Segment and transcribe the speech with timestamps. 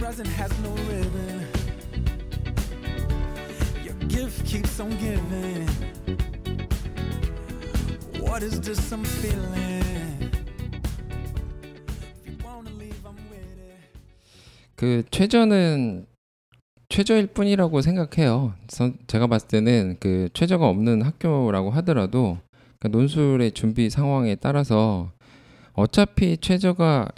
[0.00, 1.46] present has no ribbon.
[3.84, 5.68] Your gift keeps on giving.
[8.18, 10.30] What is this I'm feeling?
[12.16, 14.00] If you wanna leave, I'm with it.
[14.76, 16.06] 그 최저는
[16.88, 18.54] 최저일 뿐이라고 생각해요.
[18.68, 22.38] 선- 제가 봤을 때는 그 최저가 없는 학교라고 하더라도
[22.78, 25.12] 그 논술의 준비 상황에 따라서
[25.74, 27.08] 어차피 최저가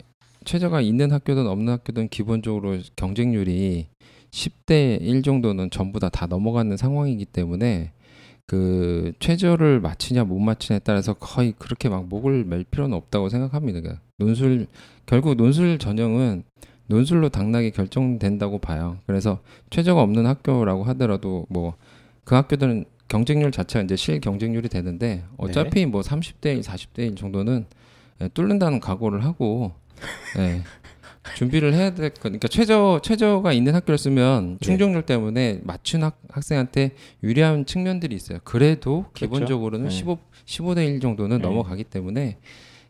[0.45, 3.87] 최저가 있는 학교든 없는 학교든 기본적으로 경쟁률이
[4.31, 7.93] 10대 1 정도는 전부 다 다 넘어가는 상황이기 때문에
[8.47, 13.81] 그 최저를 맞추냐 못 맞추냐에 따라서 거의 그렇게 막 목을 맬 필요는 없다고 생각합니다.
[13.81, 14.67] 그러니까 논술
[15.07, 16.45] 결국 논술 전형은
[16.87, 18.99] 논술로 당락이 결정된다고 봐요.
[19.07, 19.41] 그래서
[19.71, 21.75] 최저가 없는 학교라고 하더라도 뭐
[22.25, 27.67] 그 학교들은 경쟁률 자체가 이제 실 경쟁률이 되는데 어차피 뭐 30대 1, 40대 1 정도는
[28.21, 29.73] 예, 뚫는다는 각오를 하고
[30.39, 30.63] 예,
[31.37, 32.23] 준비를 해야 될 거.
[32.23, 38.39] 그러니까 최저 최저가 있는 학교를 쓰면 충족률 때문에 맞춘 학, 학생한테 유리한 측면들이 있어요.
[38.45, 39.91] 그래도 기본적으로는 네.
[39.91, 41.43] 15 15대 1 정도는 네.
[41.43, 42.39] 넘어가기 때문에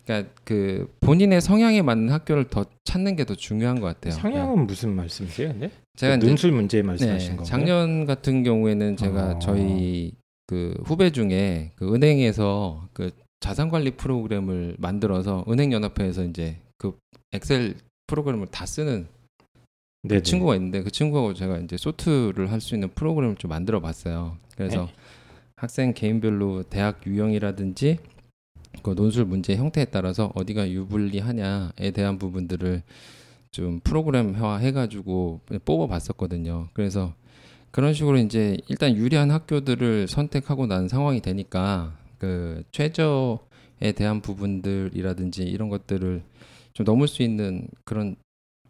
[0.05, 4.15] 그러니까 그 본인의 성향에 맞는 학교를 더 찾는 게 더 중요한 것 같아요.
[4.17, 4.21] 예.
[4.21, 5.49] 성향은 무슨 말씀이세요?
[5.51, 7.45] 근데 제가 이제 논술 문제 네, 말씀하신 건가요?
[7.47, 9.39] 작년 같은 경우에는 제가 어.
[9.39, 10.13] 저희
[10.49, 16.97] 그 후배 중에 그 은행에서 그 자산 관리 프로그램을 만들어서 은행 연합회에서 이제 그
[17.33, 17.75] 엑셀
[18.07, 19.07] 프로그램을 다 쓰는
[20.03, 20.21] 네네.
[20.21, 24.37] 그 친구가 있는데 그 친구하고 제가 이제 소트를 할 수 있는 프로그램을 좀 만들어 봤어요.
[24.57, 24.93] 그래서 네.
[25.57, 27.99] 학생 개인별로 대학 유형이라든지
[28.83, 32.83] 그 논술 문제 형태에 따라서 어디가 유불리하냐에 대한 부분들을
[33.53, 36.69] 좀 프로그램화 해가지고 뽑아 봤었거든요.
[36.73, 37.15] 그래서
[37.71, 45.69] 그런 식으로 이제 일단 유리한 학교들을 선택하고 난 상황이 되니까 그 최저에 대한 부분들이라든지 이런
[45.69, 46.23] 것들을
[46.75, 48.17] 좀 넘을 수 있는 그런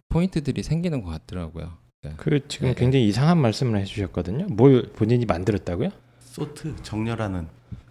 [0.09, 1.73] 포인트들이 생기는 것 같더라고요.
[2.17, 2.75] 그 지금 네.
[2.75, 4.47] 굉장히 이상한 말씀을 해주셨거든요.
[4.47, 5.91] 뭘 본인이 만들었다고요?
[6.21, 7.47] 소트 정렬하는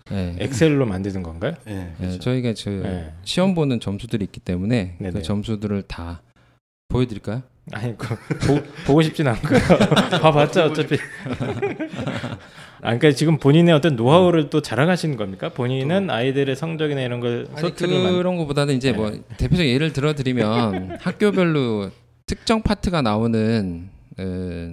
[0.10, 0.36] 네.
[0.40, 1.54] 엑셀로 만드는 건가요?
[1.68, 2.20] 예, 네, 그렇죠.
[2.20, 3.14] 저희가 저 네.
[3.24, 5.12] 시험 보는 점수들이 있기 때문에 네네.
[5.14, 6.22] 그 점수들을 다
[6.90, 7.44] 보여드릴까요?
[7.72, 9.60] 아니 그 보, 보고 싶진 않고요.
[10.22, 10.98] 봐봤자 어차피.
[12.84, 15.50] 아, 그러니까 지금 본인의 어떤 노하우를 또 자랑하시는 겁니까?
[15.50, 18.14] 본인은 아이들의 성적이나 이런 걸 아니 만...
[18.14, 21.92] 그런 것보다는 이제 뭐 대표적 예를 들어드리면 학교별로
[22.26, 24.01] 특정 파트가 나오는 어,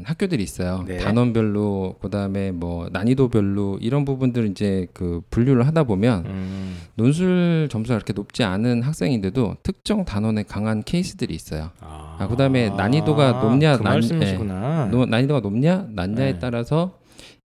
[0.04, 0.84] 학교들이 있어요.
[0.86, 0.98] 네.
[0.98, 8.12] 단원별로 그다음에 뭐 난이도별로 이런 부분들을 이제 그 분류를 하다 보면 음, 논술 점수가 그렇게
[8.12, 11.70] 높지 않은 학생인데도 특정 단원에 강한 케이스들이 있어요.
[11.80, 14.86] 아, 아, 그다음에 난이도가 높냐, 그 난- 말씀이시구나.
[14.90, 16.38] 노- 난이도가 높냐 낮냐에 네.
[16.38, 16.98] 따라서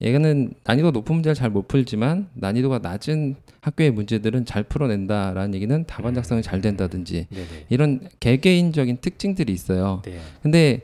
[0.03, 6.15] 얘는 난이도 높은 문제를 잘 못 풀지만 난이도가 낮은 학교의 문제들은 잘 풀어낸다라는 얘기는 답안
[6.15, 7.47] 작성이 잘 된다든지 네네.
[7.69, 10.03] 이런 개개인적인 특징들이 있어요.
[10.05, 10.19] 네.
[10.43, 10.81] 근데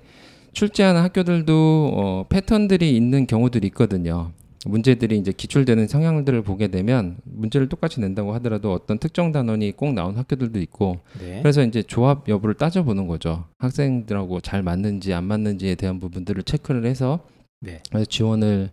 [0.59, 4.33] 출제하는 학교들도 어, 패턴들이 있는 경우들이 있거든요.
[4.67, 10.17] 문제들이 이제 기출되는 성향들을 보게 되면 문제를 똑같이 낸다고 하더라도 어떤 특정 단원이 꼭 나온
[10.17, 11.39] 학교들도 있고 네.
[11.43, 13.45] 그래서 이제 조합 여부를 따져보는 거죠.
[13.59, 17.21] 학생들하고 잘 맞는지 안 맞는지에 대한 부분들을 체크를 해서
[17.61, 17.81] 네.
[18.09, 18.71] 지원을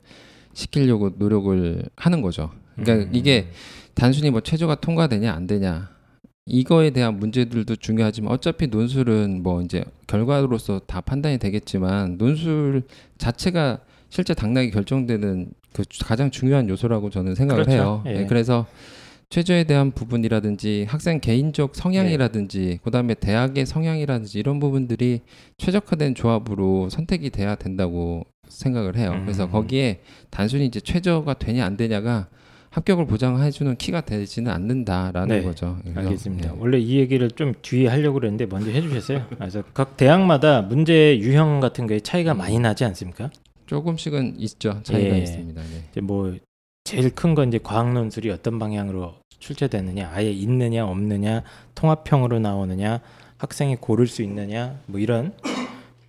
[0.53, 2.50] 시키려고 노력을 하는 거죠.
[2.78, 3.16] 그러니까 음.
[3.16, 3.50] 이게
[3.94, 5.95] 단순히 뭐 최저가 통과되냐 안 되냐
[6.48, 12.84] 이거에 대한 문제들도 중요하지만 어차피 논술은 뭐 이제 결과로서 다 판단이 되겠지만 논술
[13.18, 13.80] 자체가
[14.10, 17.82] 실제 당락이 결정되는 그 가장 중요한 요소라고 저는 생각을 그렇죠.
[17.82, 18.04] 해요.
[18.06, 18.14] 예.
[18.14, 18.68] 네, 그래서
[19.30, 25.22] 최저에 대한 부분이라든지 학생 개인적 성향이라든지 그다음에 대학의 성향이라든지 이런 부분들이
[25.58, 29.20] 최적화된 조합으로 선택이 돼야 된다고 생각을 해요.
[29.24, 29.52] 그래서 음.
[29.52, 32.28] 거기에 단순히 이제 최저가 되냐 안 되냐가
[32.75, 35.78] 합격을 보장해주는 키가 되지는 않는다라는 네, 거죠.
[35.81, 36.50] 그래서, 알겠습니다.
[36.50, 36.58] 예.
[36.59, 39.28] 원래 이 얘기를 좀 뒤에 하려고 그랬는데 먼저 해주셨어요.
[39.40, 43.30] 그래서 각 대학마다 문제 유형 같은 거에 차이가 많이 나지 않습니까?
[43.68, 44.81] 조금씩은 있죠.
[44.84, 45.19] 차이가 예.
[45.19, 45.62] 있습니다.
[45.62, 45.85] 네.
[45.90, 46.35] 이제 뭐
[46.84, 51.44] 제일 큰 건 이제 과학 논술이 어떤 방향으로 출제되느냐, 아예 있느냐 없느냐,
[51.75, 53.00] 통합형으로 나오느냐,
[53.38, 55.31] 학생이 고를 수 있느냐, 뭐 이런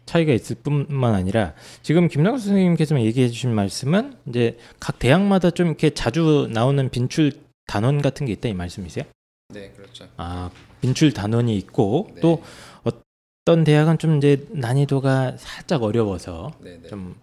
[0.06, 5.90] 차이가 있을 뿐만 아니라 지금 김나국 선생님께서 얘기해 주신 말씀은 이제 각 대학마다 좀 이렇게
[5.90, 7.32] 자주 나오는 빈출
[7.66, 9.04] 단원 같은 게 있다 이 말씀이세요?
[9.48, 10.08] 네, 그렇죠.
[10.16, 10.50] 아
[10.80, 12.20] 빈출 단원이 있고 네.
[12.20, 12.42] 또
[12.84, 16.88] 어떤 대학은 좀 이제 난이도가 살짝 어려워서 네, 네.
[16.88, 17.16] 좀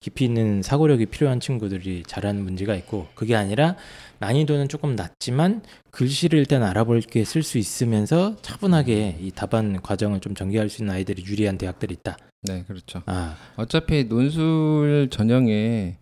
[0.00, 3.76] 깊이 있는 사고력이 필요한 친구들이 잘하는 문제가 있고 그게 아니라
[4.20, 10.34] 난이도는 조금 낮지만 글씨를 일단 알아볼 게 쓸 수 있으면서 차분하게 이 답안 과정을 좀
[10.34, 12.16] 전개할 수 있는 아이들이 유리한 대학들이 있다.
[12.42, 13.02] 네, 그렇죠.
[13.06, 15.96] 아, 어차피 논술 전형의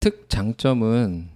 [0.00, 1.28] 특 장점은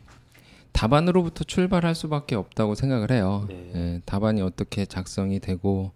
[0.72, 3.46] 답안으로부터 출발할 수밖에 없다고 생각을 해요.
[3.48, 3.72] 네.
[3.74, 5.92] 예, 답안이 어떻게 작성이 되고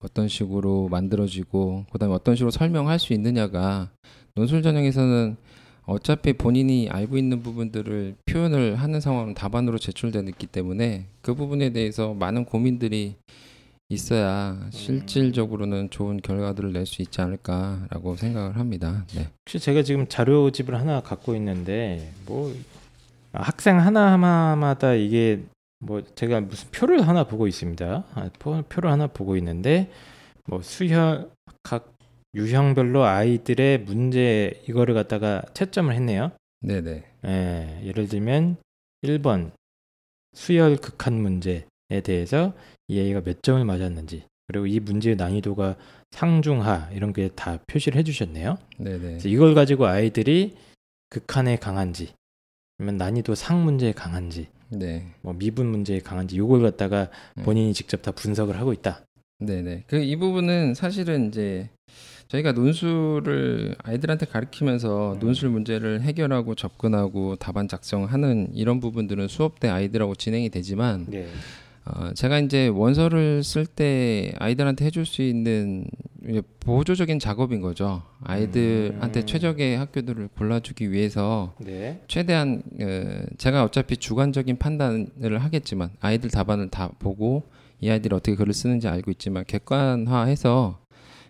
[0.00, 3.90] 어떤 식으로 만들어지고 그다음에 어떤 식으로 설명할 수 있느냐가
[4.34, 5.36] 논술 전형에서는
[5.88, 12.44] 어차피 본인이 알고 있는 부분들을 표현을 하는 상황은 답안으로 제출되기 때문에 그 부분에 대해서 많은
[12.44, 13.14] 고민들이
[13.88, 19.06] 있어야 실질적으로는 좋은 결과들을 낼 수 있지 않을까라고 생각을 합니다.
[19.14, 19.28] 네.
[19.46, 22.54] 혹시 제가 지금 자료집을 하나 갖고 있는데 뭐
[23.32, 25.40] 아, 학생 하나하나마다 이게
[25.78, 28.04] 뭐 제가 무슨 표를 하나 보고 있습니다.
[28.14, 29.90] 아, 표, 표를 하나 보고 있는데
[30.44, 31.30] 뭐 수혈
[31.62, 31.94] 각
[32.34, 36.32] 유형별로 아이들의 문제 이거를 갖다가 채점을 했네요.
[36.60, 37.04] 네네.
[37.26, 38.56] 예, 예를 들면
[39.04, 39.50] 1번
[40.34, 41.64] 수열 극한 문제에
[42.04, 42.52] 대해서
[42.88, 45.76] 이 아이가 몇 점을 맞았는지 그리고 이 문제의 난이도가
[46.10, 48.58] 상중하 이런 게 다 표시를 해주셨네요.
[48.78, 49.18] 네네.
[49.24, 50.56] 이걸 가지고 아이들이
[51.10, 52.12] 극한에 강한지
[52.78, 55.06] 아니면 난이도 상 문제에 강한지 네.
[55.22, 57.08] 뭐 미분 문제에 강한지 이걸 갖다가
[57.38, 57.42] 음.
[57.42, 59.04] 본인이 직접 다 분석을 하고 있다.
[59.40, 59.84] 네네.
[59.86, 61.70] 그 이 부분은 사실은 이제
[62.28, 65.18] 저희가 논술을 아이들한테 가르치면서 음.
[65.18, 71.26] 논술 문제를 해결하고 접근하고 답안 작성하는 이런 부분들은 수업 때 아이들하고 진행이 되지만 네.
[71.86, 75.86] 어, 제가 이제 원서를 쓸 때 아이들한테 해줄 수 있는
[76.60, 78.02] 보조적인 작업인 거죠.
[78.22, 79.26] 아이들한테 음.
[79.26, 82.02] 최적의 학교들을 골라주기 위해서 네.
[82.08, 87.44] 최대한 어, 제가 어차피 주관적인 판단을 하겠지만 아이들 답안을 다 보고
[87.80, 90.87] 이 아이들이 어떻게 글을 쓰는지 알고 있지만 객관화해서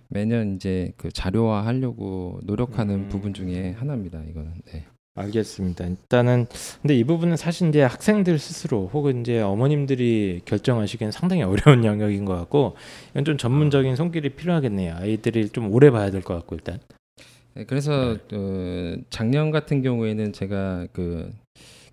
[0.09, 3.09] 매년 이제 그 자료화 하려고 노력하는 음.
[3.09, 4.23] 부분 중에 하나입니다.
[4.31, 4.85] 이거는 네.
[5.15, 5.85] 알겠습니다.
[5.85, 6.47] 일단은
[6.81, 12.37] 근데 이 부분은 사실 이제 학생들 스스로 혹은 이제 어머님들이 결정하시기엔 상당히 어려운 영역인 것
[12.37, 12.77] 같고
[13.11, 14.95] 이건 좀 전문적인 손길이 필요하겠네요.
[14.97, 16.79] 아이들이 좀 오래 봐야 될 것 같고 일단.
[17.55, 21.33] 네, 그래서 어, 작년 같은 경우에는 제가 그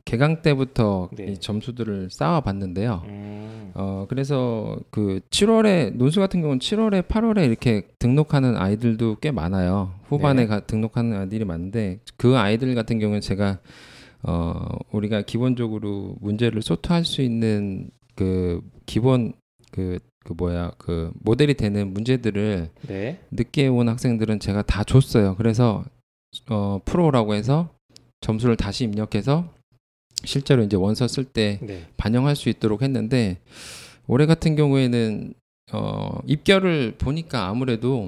[0.05, 1.31] 개강 때부터 네.
[1.31, 3.01] 이 점수들을 쌓아 봤는데요.
[3.07, 3.71] 음.
[3.73, 9.95] 어 그래서 그 7월에 논술 같은 경우는 7월에 8월에 이렇게 등록하는 아이들도 꽤 많아요.
[10.07, 10.47] 후반에 네.
[10.47, 13.59] 가, 등록하는 아이들이 많은데 그 아이들 같은 경우는 제가
[14.21, 19.33] 어 우리가 기본적으로 문제를 소트할 수 있는 그 기본
[19.71, 23.19] 그, 그 뭐야 그 모델이 되는 문제들을 네.
[23.31, 25.35] 늦게 온 학생들은 제가 다 줬어요.
[25.35, 25.83] 그래서
[26.49, 27.69] 어 프로라고 해서
[28.21, 29.49] 점수를 다시 입력해서
[30.25, 31.85] 실제로 이제 원서 쓸때 네.
[31.97, 33.37] 반영할 수 있도록 했는데
[34.07, 35.33] 올해 같은 경우에는
[35.73, 38.07] 어 입결을 보니까 아무래도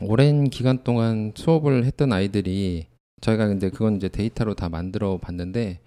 [0.00, 2.86] 오랜 기간 동안 수업을 했던 아이들이
[3.20, 5.78] 저희가 근데 그건 이제 데이터로 다 만들어 봤는데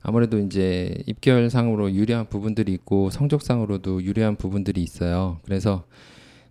[0.00, 5.38] 아무래도 이제 입결상으로 유리한 부분들이 있고 성적상으로도 유리한 부분들이 있어요.
[5.44, 5.84] 그래서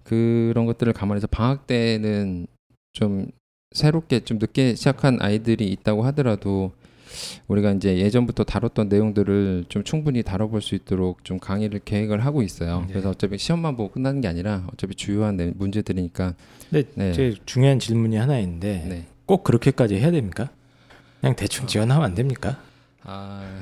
[0.04, 2.48] 그런 것들을 감안해서 방학 때는
[2.94, 3.27] 좀
[3.71, 6.71] 새롭게 좀 늦게 시작한 아이들이 있다고 하더라도
[7.47, 12.81] 우리가 이제 예전부터 다뤘던 내용들을 좀 충분히 다뤄볼 수 있도록 좀 강의를 계획을 하고 있어요.
[12.81, 12.87] 네.
[12.93, 16.33] 그래서 어차피 시험만 보고 끝나는 게 아니라 어차피 주요한 내- 문제들이니까
[16.69, 17.13] 근데 네.
[17.13, 19.05] 제일 중요한 질문이 하나 있는데 네.
[19.25, 20.49] 꼭 그렇게까지 해야 됩니까?
[21.21, 22.59] 그냥 대충 지원하면 안 됩니까?
[23.03, 23.41] 아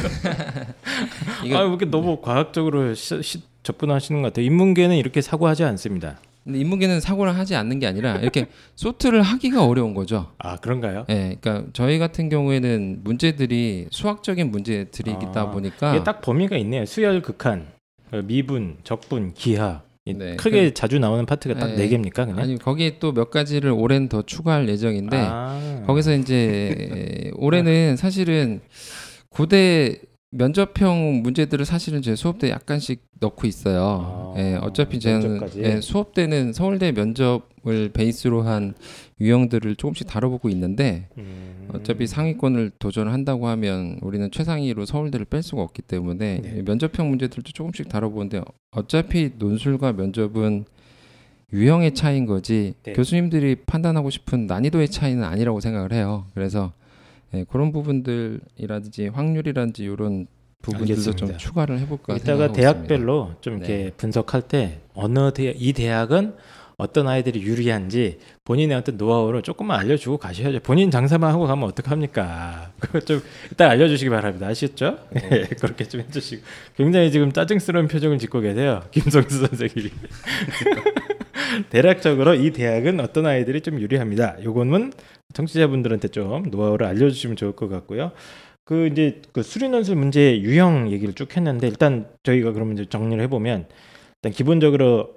[0.00, 4.46] 아, 이거 이렇게 너무 과학적으로 시, 시, 접근하시는 것 같아요.
[4.46, 6.18] 인문계는 이렇게 사고하지 않습니다.
[6.44, 8.46] 근데 인문계는 사고를 하지 않는 게 아니라 이렇게
[8.76, 10.32] 소트를 하기가 어려운 거죠.
[10.38, 11.04] 아 그런가요?
[11.10, 16.84] 예, 그러니까 저희 같은 경우에는 문제들이 수학적인 문제들이다 아, 보니까 이게 딱 범위가 있네요.
[16.86, 17.66] 수열 극한,
[18.12, 19.82] 어, 미분, 적분, 기하.
[20.06, 21.76] 이 네, 크게 자주 나오는 파트가 딱 네.
[21.76, 22.40] 네 개입니까 그냥?
[22.40, 25.82] 아니 거기에 또 몇 가지를 올해는 더 추가할 예정인데 아.
[25.86, 28.62] 거기서 이제 올해는 사실은
[29.28, 30.00] 고대
[30.32, 34.34] 면접형 문제들을 사실은 제 수업 때 약간씩 넣고 있어요.
[34.36, 35.40] 아, 예, 어차피 저는?
[35.56, 38.74] 예, 수업 때는 서울대 면접을 베이스로 한
[39.20, 41.68] 유형들을 조금씩 다뤄보고 있는데 음.
[41.74, 46.58] 어차피 상위권을 도전한다고 하면 우리는 최상위로 서울대를 뺄 수가 없기 때문에 네.
[46.58, 50.64] 이 면접형 문제들도 조금씩 다뤄보는데 어차피 논술과 면접은
[51.52, 52.92] 유형의 차이인 거지 네.
[52.92, 56.26] 교수님들이 판단하고 싶은 난이도의 차이는 아니라고 생각을 해요.
[56.34, 56.72] 그래서
[57.34, 60.26] 예, 그런 부분들이라든지 확률이라든지 이런
[60.62, 61.26] 부분들도 알겠습니다.
[61.26, 63.66] 좀 추가를 해볼까 이따가 대학별로 좀 네.
[63.66, 66.34] 이렇게 분석할 때 어느 대, 이 대학은
[66.76, 70.60] 어떤 아이들이 유리한지 본인의 어떤 노하우를 조금만 알려주고 가셔야죠.
[70.60, 72.72] 본인 장사만 하고 가면 어떡합니까?
[72.80, 74.46] 그거 좀 일단 알려주시기 바랍니다.
[74.46, 74.98] 아시죠?
[75.12, 75.46] 네.
[75.60, 76.42] 그렇게 좀 해주시고
[76.76, 78.82] 굉장히 지금 짜증스러운 표정을 짓고 계세요.
[78.92, 79.90] 김성수 선생님이.
[81.70, 84.42] 대략적으로 이 대학은 어떤 아이들이 좀 유리합니다.
[84.42, 84.92] 요거는
[85.32, 88.12] 청취자분들한테 좀 노하우를 알려주시면 좋을 것 같고요.
[88.64, 93.66] 그 이제 그 수리논술 문제 유형 얘기를 쭉 했는데 일단 저희가 그러면 이제 정리를 해보면
[94.22, 95.16] 일단 기본적으로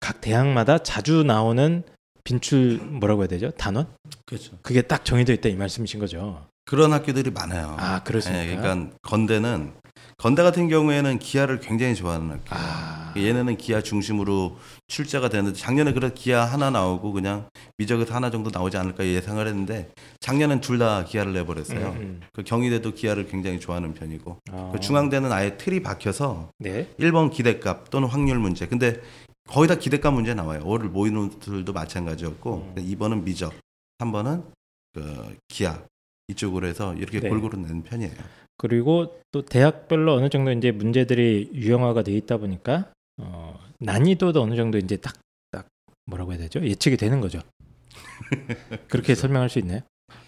[0.00, 1.82] 각 대학마다 자주 나오는
[2.24, 3.86] 빈출 뭐라고 해야 되죠 단원
[4.26, 4.56] 그렇죠.
[4.62, 6.46] 그게 딱 정해져 있다 이 말씀이신 거죠.
[6.64, 7.76] 그런 학교들이 많아요.
[7.78, 8.46] 아 그렇습니까?
[8.46, 9.72] 예, 그러니까 건대는
[10.16, 12.42] 건대 같은 경우에는 기하를 굉장히 좋아하는 학교.
[12.50, 12.97] 아 아.
[13.16, 14.56] 얘네는 기아 중심으로
[14.88, 19.90] 출제가 되는데 작년에 그래 기하 하나 나오고 그냥 미적에서 하나 정도 나오지 않을까 예상을 했는데
[20.20, 21.88] 작년엔 둘 다 기하를 내버렸어요.
[21.98, 24.70] 음, 그 경희대도 기하를 굉장히 좋아하는 편이고 아.
[24.72, 26.88] 그 중앙대는 아예 틀이 박혀서 네.
[27.00, 28.66] 1번 기대값 또는 확률 문제.
[28.68, 29.00] 근데
[29.48, 30.60] 거의 다 기대값 문제 나와요.
[30.60, 32.82] 올해 모의논술도 마찬가지였고 음.
[32.82, 33.52] 2번은 미적,
[33.98, 34.44] 3번은
[34.94, 35.82] 그 기하
[36.28, 37.28] 이쪽으로 해서 이렇게 네.
[37.28, 38.12] 골고루 내는 편이에요.
[38.56, 44.78] 그리고 또 대학별로 어느 정도 이제 문제들이 유형화가 돼 있다 보니까 어, 난이도도 어느 정도
[44.78, 45.14] 이제 딱
[45.50, 45.66] 딱
[46.06, 46.60] 뭐라고 해야 되죠?
[46.64, 47.40] 예측이 되는 거죠.
[48.88, 49.80] 그렇게 설명할 수 있나요?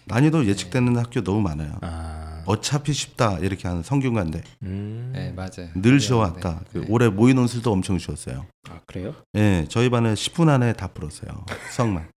[0.05, 1.77] 난이도 예측되는 학교 너무 많아요.
[1.81, 5.69] 아, 어차피 쉽다 이렇게 하는 성균관대 음, 네 맞아요.
[5.75, 6.63] 늘 쉬워왔다.
[6.71, 6.85] 그 네.
[6.89, 8.45] 올해 모의 논술도 엄청 쉬웠어요.
[8.69, 9.15] 아 그래요?
[9.35, 11.45] 예, 저희 반에 10분 안에 다 풀었어요.
[11.71, 12.09] 수학만.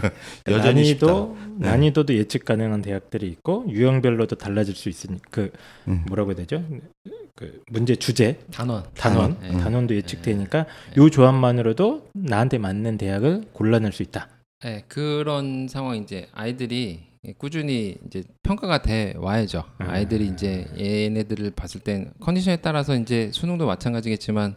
[0.44, 1.50] 그러니까 여전히 난이도 쉽다.
[1.58, 1.68] 네.
[1.70, 5.50] 난이도도 예측 가능한 대학들이 있고 유형별로도 달라질 수 있으니 그
[5.88, 6.04] 음.
[6.08, 6.64] 뭐라고 해야 되죠?
[7.34, 8.84] 그 문제 주제 단원.
[8.94, 9.50] 단원 네.
[9.52, 10.66] 단원도 예측되니까
[10.96, 14.28] 요 조합만으로도 나한테 맞는 대학을 골라낼 수 있다.
[14.62, 17.00] 네, 그런 상황 이제 아이들이
[17.38, 19.64] 꾸준히 이제 평가가 돼 와야죠.
[19.80, 19.86] 음.
[19.88, 24.56] 아이들이 이제 얘네들을 봤을 땐 컨디션에 따라서 이제 수능도 마찬가지겠지만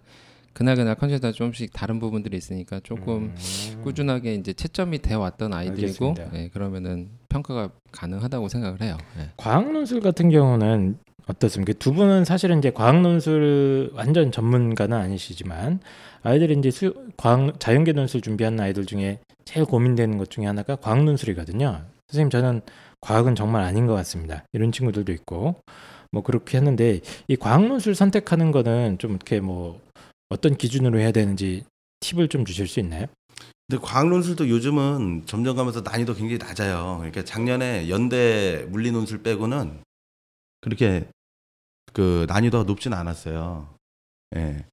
[0.54, 3.82] 그날 그날 컨디션에 따라 조금씩 다른 부분들이 있으니까 조금 음.
[3.84, 6.16] 꾸준하게 이제 채점이 돼 왔던 아이들이고.
[6.34, 8.98] 예, 그러면은 평가가 가능하다고 생각을 해요.
[9.20, 9.30] 예.
[9.38, 11.74] 과학 논술 같은 경우는 어떻습니까?
[11.80, 15.80] 두 분은 사실은 이제 과학 논술 완전 전문가는 아니시지만
[16.22, 21.04] 아이들이 이제 수, 과학 자연계 논술 준비하는 아이들 중에 제일 고민되는 것 중에 하나가 과학
[21.04, 21.82] 논술이거든요.
[22.08, 22.62] 선생님 저는
[23.02, 24.46] 과학은 정말 아닌 것 같습니다.
[24.54, 25.56] 이런 친구들도 있고
[26.12, 29.82] 뭐 그렇게 했는데 이 과학 논술 선택하는 거는 좀 어떻게 뭐
[30.34, 31.64] 어떤 기준으로 해야 되는지
[32.00, 33.06] 팁을 좀 주실 수 있나요?
[33.68, 36.98] 근데 과학 논술도 요즘은 점점 가면서 난이도 굉장히 낮아요.
[36.98, 39.80] 그러니까 작년에 연대 물리 논술 빼고는
[40.60, 41.08] 그렇게
[41.94, 43.70] 그 난이도가 높진 않았어요.
[44.36, 44.66] 예.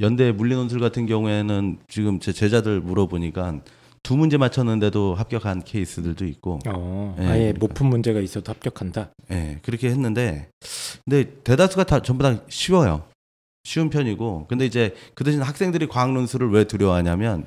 [0.00, 3.62] 연대 물리 논술 같은 경우에는 지금 제 제자들 물어보니까
[4.04, 7.58] 두 문제 맞췄는데도 합격한 케이스들도 있고, 어, 예, 아예 그러니까.
[7.58, 9.10] 못푼 문제가 있어도 합격한다.
[9.32, 10.48] 예, 그렇게 했는데,
[11.04, 13.08] 근데 대다수가 다 전부 다 쉬워요.
[13.66, 17.46] 쉬운 편이고, 근데 이제 그 대신 학생들이 과학 논술을 왜 두려워하냐면,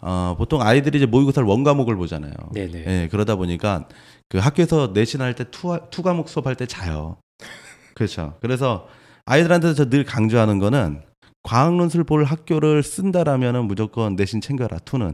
[0.00, 2.32] 어, 보통 아이들이 이제 모의고사를 one 과목을 보잖아요.
[2.54, 2.84] 네네.
[2.86, 3.88] 예, 그러다 보니까
[4.28, 7.16] 그 학교에서 내신 할 때 two, two 과목 수업할 때 자요.
[7.94, 8.38] 그렇죠.
[8.40, 8.86] 그래서
[9.24, 11.02] 아이들한테 저 늘 강조하는 거는
[11.42, 14.78] 과학 논술 볼 학교를 쓴다라면은 무조건 내신 챙겨라.
[14.84, 15.12] two는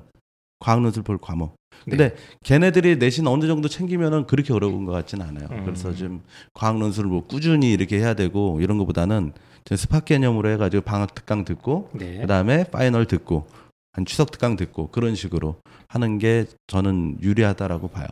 [0.61, 1.57] 과학 논술 볼 과목.
[1.89, 5.49] 근데 걔네들이 내신 어느 정도 챙기면은 그렇게 어려운 것 같지는 않아요.
[5.51, 5.65] 음.
[5.65, 6.23] 그래서 좀
[6.53, 11.45] 과학 논술을 뭐 꾸준히 이렇게 해야 되고 이런 것보다는 좀 spot 개념으로 해가지고 방학 특강
[11.45, 12.19] 듣고 네.
[12.19, 13.47] 그다음에 final 듣고
[13.93, 15.57] 한 추석 특강 듣고 그런 식으로
[15.89, 18.07] 하는 게 저는 유리하다라고 봐요.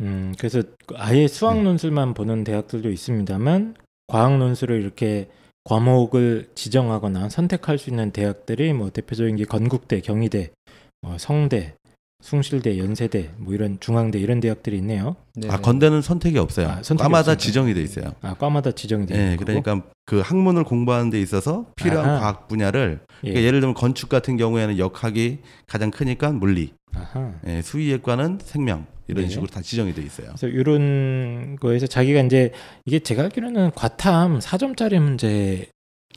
[0.00, 0.62] 음, 그래서
[0.96, 1.62] 아예 수학 네.
[1.62, 3.76] 논술만 보는 대학들도 있습니다만
[4.08, 5.28] 과학 논술을 이렇게
[5.64, 10.52] 과목을 지정하거나 선택할 수 있는 대학들이 뭐 대표적인 게 건국대, 경희대,
[11.00, 11.74] 뭐 성대,
[12.22, 15.16] 숭실대, 연세대, 뭐 이런 중앙대 이런 대학들이 있네요.
[15.34, 15.62] 네, 아 네.
[15.62, 16.66] 건대는 선택이 없어요.
[16.68, 17.36] 아, 선택이 과마다 없습니까?
[17.36, 18.14] 지정이 돼 있어요.
[18.22, 19.44] 아, 과마다 지정이 되는 예, 거고.
[19.44, 22.20] 그러니까 그 학문을 공부하는 데 있어서 필요한 아하.
[22.20, 23.28] 과학 분야를 예.
[23.30, 27.32] 그러니까 예 를 들면 건축 같은 경우에는 역학이 가장 크니까 물리, 아하.
[27.46, 29.30] 예, 수의예과는 생명 이런 네.
[29.30, 30.28] 식으로 다 지정이 돼 있어요.
[30.28, 32.50] 그래서 이런 거에서 자기가 이제
[32.86, 35.66] 이게 제가 알기로는 과탐 4점짜리 문제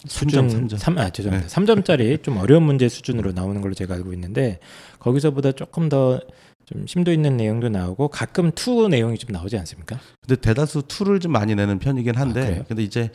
[0.07, 0.79] 수준 삼 점, 삼 점.
[0.79, 1.47] 삼- 아 죄송합니다.
[1.49, 1.55] 네.
[1.65, 4.59] 3점짜리 좀 어려운 문제 수준으로 나오는 걸로 제가 알고 있는데
[4.99, 6.19] 거기서보다 조금 더
[6.65, 9.99] 좀 심도 있는 내용도 나오고 가끔 two 내용이 좀 나오지 않습니까?
[10.21, 12.63] 근데 대다수 two를 좀 많이 내는 편이긴 아, 한데 그래요?
[12.67, 13.09] 근데 이제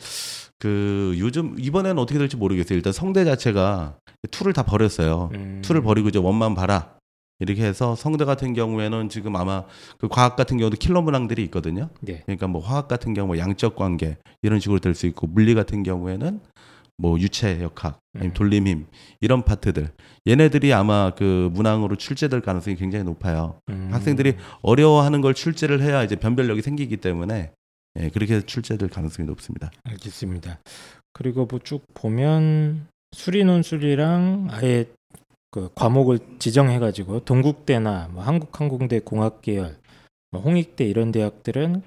[0.59, 2.75] 그 요즘 이번에는 어떻게 될지 모르겠어요.
[2.75, 3.95] 일단 성대 자체가
[4.31, 5.29] two를 다 버렸어요.
[5.35, 5.61] 음.
[5.63, 6.95] two를 버리고 이제 one만 봐라.
[7.39, 9.63] 이렇게 해서 성대 같은 경우에는 지금 아마
[9.99, 11.89] 그 과학 같은 경우도 킬러 문항들이 있거든요.
[12.01, 12.23] 네.
[12.25, 15.83] 그러니까 뭐 화학 같은 경우 뭐 양적 관계 이런 식으로 될 수 있고 물리 같은
[15.83, 16.41] 경우에는
[16.97, 18.33] 뭐 유체 역학 아니면 음.
[18.33, 18.87] 돌림힘
[19.19, 19.91] 이런 파트들
[20.27, 23.59] 얘네들이 아마 그 문항으로 출제될 가능성이 굉장히 높아요.
[23.69, 23.89] 음.
[23.91, 27.51] 학생들이 어려워하는 걸 출제를 해야 이제 변별력이 생기기 때문에
[27.97, 29.71] 예, 그렇게 출제될 가능성이 높습니다.
[29.83, 30.59] 알겠습니다.
[31.13, 34.85] 그리고 뭐 쭉 보면 수리 논술이랑 아예
[35.51, 39.77] 그 과목을 지정해 가지고 동국대나 뭐 한국항공대 공학계열,
[40.31, 41.81] 뭐 홍익대 이런 대학들은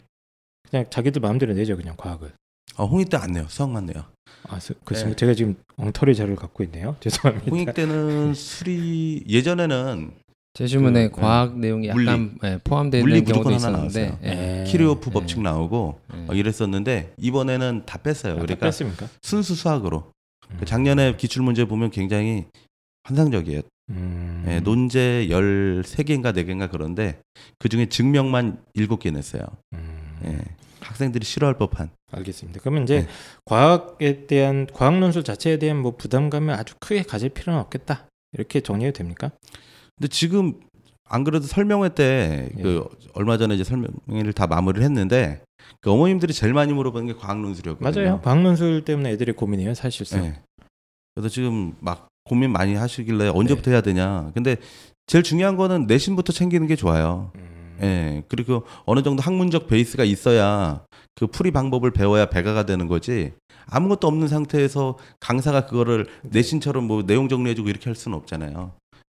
[0.71, 2.33] 그냥 자기들 마음대로 내죠 그냥 과학을.
[2.77, 3.47] 어, 홍익대 안 내요.
[3.49, 4.05] 수학만 내요.
[4.49, 5.11] 아, 그- 그렇습니다.
[5.11, 5.17] 네.
[5.17, 6.97] 제가 지금 엉터리 자료를 갖고 있네요.
[7.01, 7.51] 죄송합니다.
[7.51, 10.13] 홍익대는 수리 예전에는
[10.55, 12.07] 제 주문에 그, 과학 내용이 물리.
[12.07, 14.19] 약간 예, 포함되는 물리 경우도 있었는데 나왔어요.
[14.25, 14.65] 예, 예.
[14.65, 15.13] 키리오프 네.
[15.13, 16.27] 법칙 나오고 예.
[16.29, 18.33] 어, 이랬었는데 이번에는 다 뺐어요.
[18.35, 19.09] 아, 다 그러니까 뺐습니까?
[19.23, 20.11] 순수 수학으로.
[20.51, 20.57] 음.
[20.61, 22.47] 그 작년에 기출 문제 보면 굉장히
[23.05, 23.61] 환상적이에요.
[23.91, 24.45] 음.
[24.49, 27.21] 예, 논제 13개인가 4개인가 그런데
[27.59, 29.43] 그중에 증명만 7개 냈어요.
[29.75, 30.19] 음.
[30.25, 30.39] 예.
[30.81, 31.91] 학생들이 싫어할 법한.
[32.13, 32.61] 알겠습니다.
[32.61, 33.09] 그러면 이제 네.
[33.45, 38.07] 과학에 대한 과학 논술 자체에 대한 뭐 부담감을 아주 크게 가질 필요는 없겠다.
[38.33, 39.31] 이렇게 정리해도 됩니까?
[39.97, 40.61] 근데 지금
[41.05, 42.63] 안 그래도 설명회 때 예.
[42.63, 45.43] 그 얼마 전에 이제 설명회를 다 마무리를 했는데
[45.81, 48.05] 그 어머님들이 제일 많이 물어보는 게 과학 논술이었거든요.
[48.05, 48.21] 맞아요.
[48.23, 50.23] 과학 논술 때문에 애들이 고민이에요, 사실상.
[50.23, 50.41] 네.
[51.15, 54.31] 그래서 지금 막 고민 많이 하시길래 언제부터 해야 되냐.
[54.35, 54.57] 근데
[55.07, 57.33] 제일 중요한 거는 내신부터 챙기는 게 좋아요.
[57.37, 58.23] 음, 예.
[58.29, 63.33] 그리고 어느 정도 학문적 베이스가 있어야 그 풀이 방법을 배워야 배가가 되는 거지.
[63.71, 68.73] 아무것도 없는 상태에서 강사가 그거를 내신처럼 뭐 내용 정리해주고 이렇게 할 수는 없잖아요.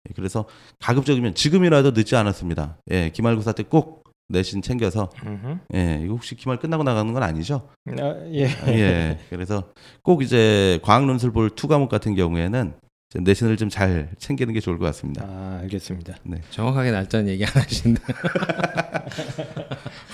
[0.10, 0.46] 예, 그래서
[0.80, 2.78] 가급적이면 지금이라도 늦지 않았습니다.
[2.92, 5.58] 예, 기말고사 때 꼭 내신 챙겨서 음흠.
[5.76, 7.70] 예, 이거 혹시 기말 끝나고 나가는 건 아니죠?
[8.00, 8.48] 아, 예.
[8.70, 9.20] 예.
[9.30, 9.66] 그래서
[10.02, 12.74] 꼭 이제 과학 논술 볼 two 과목 같은 경우에는
[13.22, 15.26] 내신을 좀 잘 챙기는 게 좋을 것 같습니다.
[15.28, 16.16] 아, 알겠습니다.
[16.52, 18.02] 정확하게 날짜는 얘기 안 하시는데.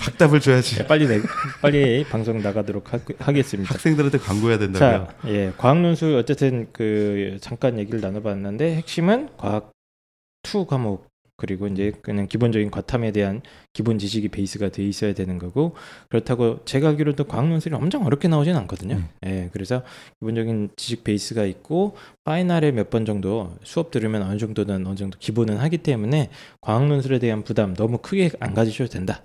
[0.02, 0.78] 확답을 줘야지.
[0.78, 1.20] 네, 빨리 내,
[1.62, 3.74] 빨리 방송 나가도록 하, 하겠습니다.
[3.74, 5.08] 학생들한테 광고해야 된다고요?
[5.08, 9.72] 자, 예, 과학 논술 어쨌든 그 잠깐 얘기를 나눠봤는데 핵심은 과학
[10.44, 11.11] 2 과목
[11.42, 13.42] 그리고 이제 그냥 기본적인 과탐에 대한
[13.74, 15.74] 기본 지식이 베이스가 돼 있어야 되는 거고
[16.10, 18.98] 그렇다고 제가 알기로도 과학 논술이 엄청 어렵게 나오진 않거든요.
[18.98, 19.10] 음.
[19.26, 19.82] 예, 그래서
[20.20, 21.96] 기본적인 지식 베이스가 있고
[22.26, 26.30] 파이널에 몇 번 정도 수업 들으면 어느 정도는 어느 정도 기본은 하기 때문에
[26.62, 29.24] 과학 논술에 대한 부담 너무 크게 안 가지셔도 된다.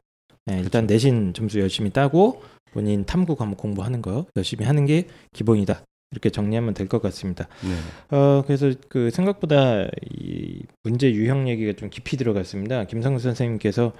[0.50, 2.42] 예, 일단 내신 점수 열심히 따고
[2.72, 5.82] 본인 탐구 과목 공부하는 거 열심히 하는 게 기본이다.
[6.12, 7.48] 이렇게 정리하면 될 것 같습니다.
[7.62, 8.16] 네.
[8.16, 9.86] 어, 그래서 그 생각보다
[10.18, 12.84] 이 문제 유형 얘기가 좀 깊이 들어갔습니다.
[12.84, 13.92] 김성수 선생님께서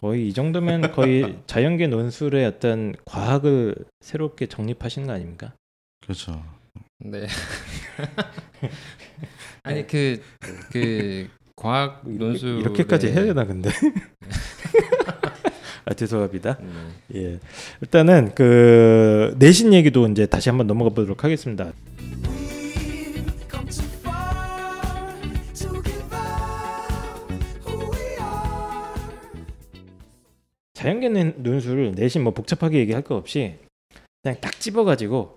[0.00, 5.52] 거의 이 정도면 거의 자연계 논술의 어떤 과학을 새롭게 정립하신 거 아닙니까?
[6.02, 6.42] 그렇죠.
[6.98, 7.26] 네.
[9.64, 13.68] 아니 그그 과학 논술 이렇게까지 해야 되나 근데?
[15.86, 16.58] 아 죄송합니다.
[16.60, 17.20] 네.
[17.20, 17.40] 예,
[17.80, 21.72] 일단은 그 내신 얘기도 이제 다시 한번 넘어가 보도록 하겠습니다.
[21.98, 25.20] We've come too far
[25.54, 27.34] to give up
[27.66, 29.42] who we are.
[30.74, 33.56] 자연계 는- 논술을 내신 뭐 복잡하게 얘기할 거 없이
[34.22, 35.36] 그냥 딱 집어가지고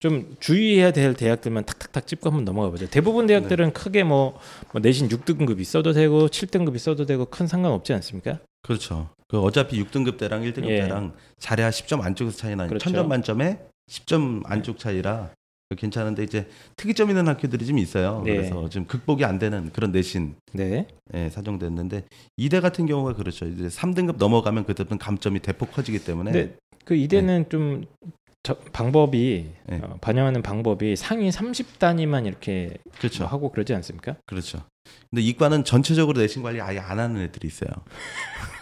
[0.00, 2.86] 좀 주의해야 될 대학들만 탁탁탁 찝고 한번 넘어가 보죠.
[2.88, 4.38] 대부분 대학들은 크게 뭐,
[4.72, 8.40] 뭐 내신 6등급 있어도 되고 7등급 있어도 되고 큰 상관없지 않습니까?
[8.62, 9.08] 그렇죠.
[9.28, 10.82] 그 어차피 6등급 때랑 1등급 예.
[10.82, 12.90] 때랑 잘해야 10점 안쪽에서 차이 나니 그렇죠.
[12.90, 13.58] 1000점 만점에
[13.88, 15.30] 10점 안쪽 차이라
[15.76, 18.22] 괜찮은데 이제 특이점 있는 학교들이 좀 있어요.
[18.24, 18.36] 네.
[18.36, 20.86] 그래서 지금 극복이 안 되는 그런 내신 네.
[21.14, 22.04] 예, 사정됐는데
[22.36, 23.46] 이대 같은 경우가 그렇죠.
[23.46, 28.10] 이제 3등급 넘어가면 그때부터 감점이 대폭 커지기 때문에 근데 그 이대는 좀 저,
[28.54, 29.80] 방법이 네.
[29.82, 33.24] 어, 반영하는 방법이 상위 30단위만 이렇게 그렇죠.
[33.24, 34.16] 뭐 하고 그러지 않습니까?
[34.26, 34.62] 그렇죠.
[35.10, 37.70] 근데 이과는 전체적으로 내신 관리 아예 안 하는 애들이 있어요.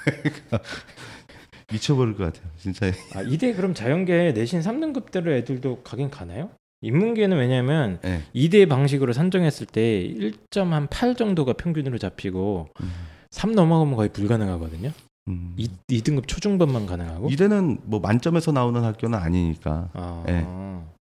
[1.72, 2.50] 미쳐버릴 것 같아요.
[2.58, 2.86] 진짜.
[3.14, 6.50] 아, 이대 그럼 자연계 내신 3등급대로 애들도 가긴 가나요?
[6.82, 8.22] 인문계는 왜냐면 예.
[8.34, 12.92] 이대 방식으로 산정했을 때 1.8 정도가 평균으로 잡히고 음.
[13.30, 14.92] 3 넘어가면 거의 불가능하거든요.
[15.28, 15.54] 음.
[15.56, 17.30] 이 2등급 초중반만 가능하고.
[17.30, 20.46] 이대는 뭐 만점에서 나오는 학교는 아니니까 아, 예.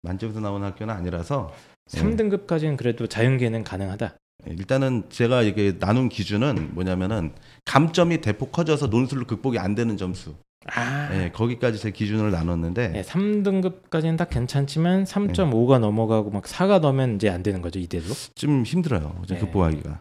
[0.02, 1.52] 만점에서 나오는 학교는 아니라서
[1.88, 4.16] 3등급까지는 그래도 자연계는 가능하다.
[4.48, 7.32] 예, 일단은 제가 이게 나눈 기준은 뭐냐면은
[7.64, 10.34] 감점이 대폭 커져서 논술로 극복이 안 되는 점수
[10.66, 17.16] 아, 예, 거기까지 제 기준을 나눴는데 예, 3등급까지는 딱 괜찮지만 3.5가 넘어가고 막 4가 넘으면
[17.16, 18.06] 이제 안 되는 거죠 이대도.
[18.36, 19.44] 좀 힘들어요 좀 네.
[19.44, 20.00] 극복하기가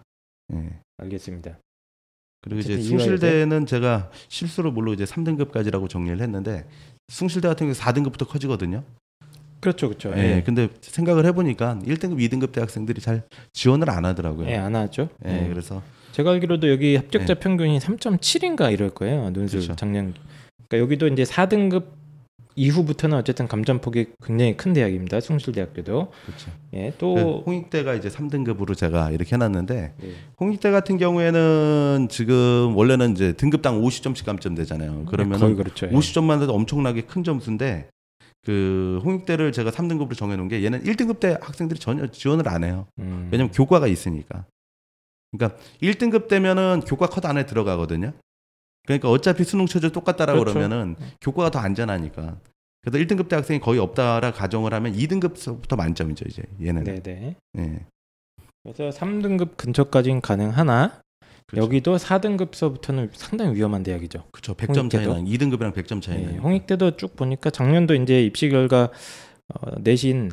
[0.53, 0.79] 예.
[0.97, 1.57] 알겠습니다.
[2.41, 6.65] 그리고 이제 숭실대는 제가 실수로 물로 이제 3등급까지라고 정리를 했는데
[7.10, 8.84] 숭실대 같은 경우 4등급부터 커지거든요.
[9.60, 10.12] 그렇죠, 그렇죠.
[10.15, 10.38] 예.
[10.38, 13.23] 예, 근데 생각을 해보니까 1등급, 2등급 대학생들이 잘
[13.54, 14.47] 지원을 안 하더라고요.
[14.49, 15.10] 예, 안 하죠.
[15.25, 15.47] 예, 예.
[15.47, 19.30] 그래서 제가 알기로도 여기 합격자 평균이 3.7인가 이럴 거예요.
[19.30, 19.75] 논술 그렇죠.
[19.75, 20.15] 작년.
[20.67, 22.01] 그러니까 여기도 이제 4등급
[22.56, 25.20] 이후부터는 어쨌든 감점폭이 굉장히 큰 대학입니다.
[25.20, 26.12] 숭실대학교도.
[26.26, 26.52] 그렇죠.
[26.74, 30.14] 예, 그또 홍익대가 이제 3등급으로 제가 이렇게 해놨는데 예.
[30.40, 35.06] 홍익대 같은 경우에는 지금 원래는 이제 등급당 50점씩 감점되잖아요.
[35.06, 35.88] 그러면 거의 그렇죠.
[35.88, 35.92] 예.
[35.92, 37.90] 50점만 해도 엄청나게 큰 점수인데
[38.44, 42.88] 그 홍익대를 제가 3등급으로 정해놓은 게 얘는 1등급 대 학생들이 전혀 지원을 안 해요.
[43.00, 43.30] 음.
[43.32, 44.46] 왜냐면 교과가 있으니까.
[45.32, 48.14] 그러니까 1등급 되면은 교과 컷 안에 들어가거든요.
[48.86, 50.60] 그러니까 어차피 수능 최저 똑같다라고 그 그렇죠.
[50.60, 52.38] 러면은 교과가 더 안전하니까.
[52.82, 56.84] 그래서 1등급 대 학생이 거의 없다라 가정을 하면 2등급부터 만점이죠, 이제 얘는.
[56.84, 57.36] 네, 네.
[57.60, 57.86] 예.
[58.63, 61.02] 그래서 3등급 근처까지는 가능하나
[61.46, 61.65] 그렇죠.
[61.65, 64.24] 여기도 4등급서부터는 상당히 위험한 대학이죠.
[64.32, 64.54] 그렇죠.
[64.56, 65.13] 100점 차이 홍익대도?
[65.13, 65.22] 나.
[65.22, 66.41] 2등급이랑 100점 차이 예, 나.
[66.41, 68.89] 홍익대도 쭉 보니까 작년도 이제 입시 결과
[69.54, 70.32] 어, 내신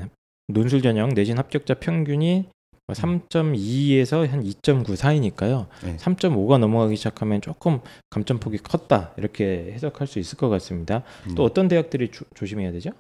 [0.49, 2.49] 논술 전형 내신 합격자 평균이
[2.95, 5.67] 3.2에서 한 2.9 사이니까요.
[5.85, 5.97] 네.
[5.97, 11.03] 3.5가 넘어가기 시작하면 조금 감점폭이 컸다 이렇게 해석할 수 있을 것 같습니다.
[11.29, 11.35] 음.
[11.35, 12.91] 또 어떤 대학들이 조, 조심해야 되죠?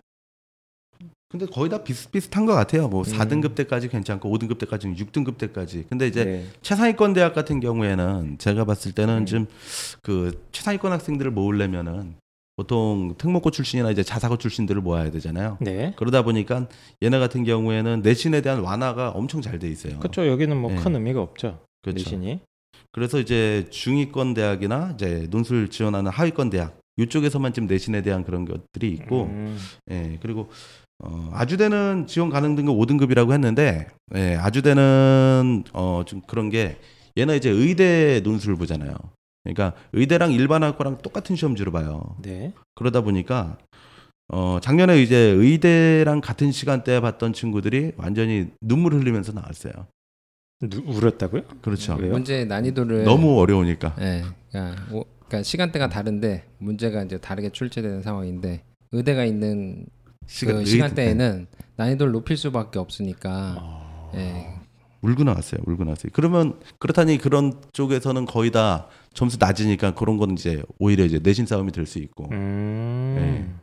[1.31, 2.88] 근데 거의 다 비슷비슷한 것 같아요.
[2.88, 3.05] 뭐 음.
[3.05, 5.85] 4등급 때까지 괜찮고 5등급 때까지는 6등급 때까지.
[5.88, 6.46] 근데 이제 네.
[6.62, 9.46] 최상위권 대학 같은 경우에는 제가 봤을 때는 음.
[10.03, 12.14] 좀그 최상위권 학생들을 모으려면은
[12.59, 15.59] 보통 특목고 출신이나 이제 자사고 출신들을 모아야 되잖아요.
[15.61, 15.92] 네.
[15.94, 16.66] 그러다 보니까
[17.01, 20.01] 얘네 같은 경우에는 내신에 대한 완화가 엄청 잘 돼 있어요.
[20.01, 20.27] 그렇죠.
[20.27, 20.99] 여기는 뭐큰 네.
[20.99, 21.61] 의미가 없죠.
[21.83, 21.99] 그렇죠.
[22.03, 22.40] 내신이.
[22.90, 28.90] 그래서 이제 중위권 대학이나 이제 논술 지원하는 하위권 대학 이쪽에서만 지금 내신에 대한 그런 것들이
[28.90, 29.57] 있고 음,
[29.92, 30.51] 예, 그리고
[30.99, 36.77] 어, 아주대는 지원 가능 등급 5등급이라고 했는데 예, 아주대는 어, 좀 그런 게
[37.16, 38.94] 얘는 이제 의대 논술을 보잖아요.
[39.55, 42.17] 그러니까 의대랑 일반 학과랑 똑같은 시험지로 봐요.
[42.23, 42.53] 네.
[42.75, 43.59] 그러다 보니까
[44.31, 49.73] 어, 작년에 이제 의대랑 같은 시간대에 봤던 친구들이 완전히 눈물 흘리면서 나왔어요.
[50.61, 51.43] 누, 울었다고요?
[51.63, 51.95] 그렇죠.
[51.95, 52.13] 왜요?
[52.13, 53.97] 문제 난이도를 너무 어려우니까.
[54.01, 59.87] 예, 그러니까, 오- 그러니까 시간대가 다른데 문제가 이제 다르게 출제되는 상황인데 의대가 있는
[60.27, 64.47] 시간- 그 시간대에는 난이도를 높일 수밖에 없으니까 아, 예,
[65.01, 65.61] 울고 나왔어요.
[65.65, 66.11] 울고 나왔어요.
[66.13, 71.73] 그러면 그렇다니 그런 쪽에서는 거의 다 점수 낮으니까 그런 건 이제 오히려 이제 내신 싸움이
[71.73, 72.29] 될 수 있고.
[72.33, 73.59] 음.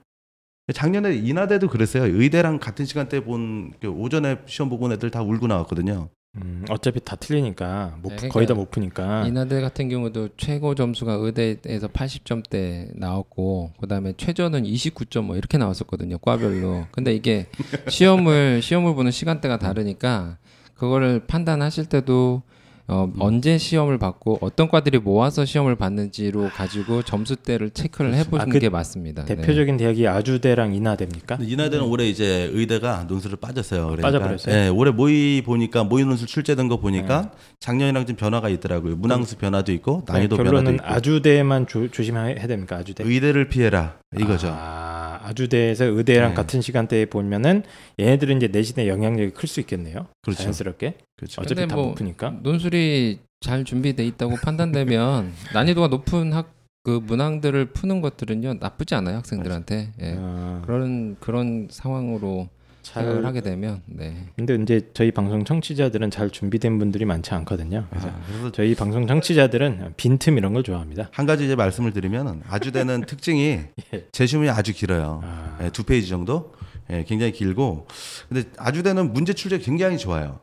[0.74, 2.06] 작년에 인하대도 그랬어요.
[2.06, 6.10] 의대랑 같은 시간대 본 그 오전에 시험 보고 온 애들 다 울고 나왔거든요.
[6.38, 9.26] 음, 어차피 다 틀리니까 못, 네, 푸- 그러니까 거의 다 못 푸니까.
[9.28, 16.88] 인하대 같은 경우도 최고 점수가 의대에서 80점대 나왔고 그다음에 최저는 29점 뭐 이렇게 나왔었거든요 과별로
[16.92, 17.48] 근데 이게
[17.88, 20.38] 시험을 시험을 보는 시간대가 다르니까
[20.74, 22.42] 그거를 판단하실 때도
[22.88, 28.60] 어, 언제 시험을 받고 어떤 과들이 모아서 시험을 받는지로 가지고 점수대를 체크를 해보시는 아, 그
[28.60, 29.26] 게 맞습니다.
[29.26, 29.36] 네.
[29.36, 31.40] 대표적인 대학이 아주대랑 인하대입니까?
[31.42, 33.88] 인하대는 올해 이제 의대가 논술을 빠졌어요.
[33.88, 34.56] 그러니까 빠져버렸어요?
[34.56, 37.30] 예, 올해 모의 보니까 모의 논술 출제된 거 보니까 네.
[37.60, 38.96] 작년이랑 좀 변화가 있더라고요.
[38.98, 40.86] 문항수 변화도 있고 난이도 변화도 결론은 있고.
[40.86, 42.78] 아주대만 조, 조심해야 됩니까?
[42.78, 43.04] 아주대.
[43.04, 44.50] 의대를 피해라 이거죠.
[44.52, 44.95] 아,
[45.26, 46.36] 아주대에서 의대랑 네.
[46.36, 47.64] 같은 시간대에 보면은
[48.00, 50.08] 얘네들은 이제 내신의 영향력이 클 수 있겠네요.
[50.22, 50.44] 그렇죠.
[50.44, 50.96] 자연스럽게.
[51.18, 51.42] 그렇죠.
[51.42, 52.32] 어차피 다뭐못 푸니까.
[52.42, 59.92] 논술이 잘 준비돼 있다고 판단되면 난이도가 높은 학 그 문항들을 푸는 것들은요 나쁘지 않아요 학생들한테
[60.02, 60.16] 예.
[60.20, 62.48] 아, 그런 그런 상황으로
[62.86, 64.16] 잘 하게 되면 네.
[64.36, 67.88] 근데 이제 저희 방송 청취자들은 잘 준비된 분들이 많지 않거든요.
[67.90, 71.10] 그래서 아, 그래서 저희 방송 청취자들은 빈틈 이런 걸 좋아합니다.
[71.12, 73.60] 한 가지 이제 말씀을 드리면 아주대는 특징이
[73.94, 74.08] 예.
[74.12, 75.22] 재시험이 아주 길어요.
[75.24, 76.54] 아, 예, 두 페이지 정도.
[76.92, 77.88] 예, 굉장히 길고.
[78.30, 80.40] 근데 아주대는 문제 출제 굉장히 좋아요.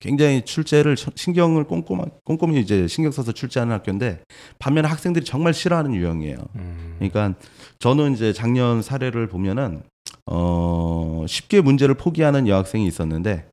[0.00, 4.20] 굉장히 출제를 시- 신경을 꼼꼼하, 꼼꼼히 이제 신경 써서 출제하는 학교인데
[4.58, 6.36] 반면에 학생들이 정말 싫어하는 유형이에요.
[6.56, 7.34] 음, 그러니까
[7.78, 9.82] 저는 이제 작년 사례를 보면은
[10.26, 13.48] 어 쉽게 문제를 포기하는 여학생이 있었는데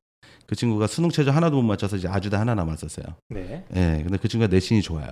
[0.46, 3.06] 그 친구가 수능 최저 하나도 못 맞춰서 이제 아주대 하나 남았었어요.
[3.28, 3.64] 네.
[3.74, 5.08] 예, 근데 그 친구가 내신이 좋아요.